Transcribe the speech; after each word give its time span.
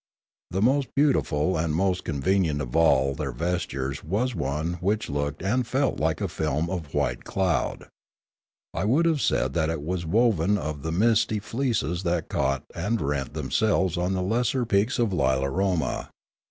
The 0.49 0.63
most 0.63 0.87
beautiful 0.95 1.55
and 1.55 1.75
most 1.75 2.03
convenient 2.05 2.59
of 2.59 2.75
all 2.75 3.13
their 3.13 3.31
vestures 3.31 4.03
was 4.03 4.33
one 4.33 4.79
which 4.81 5.11
looked 5.11 5.43
and 5.43 5.67
felt 5.67 5.99
like 5.99 6.21
a 6.21 6.27
film 6.27 6.71
of 6.71 6.95
white 6.95 7.23
cloud; 7.23 7.87
I 8.73 8.83
would 8.83 9.05
have 9.05 9.21
said 9.21 9.53
that 9.53 9.69
it 9.69 9.83
was 9.83 10.03
woven 10.03 10.57
of 10.57 10.81
the 10.81 10.91
misty 10.91 11.37
fleeces 11.37 12.01
that 12.01 12.29
caught 12.29 12.63
and 12.73 12.99
rent 12.99 13.35
themselves 13.35 13.95
on 13.95 14.13
the 14.13 14.23
lesser 14.23 14.65
peaks 14.65 14.97
of 14.97 15.13
Lilaroma. 15.13 16.09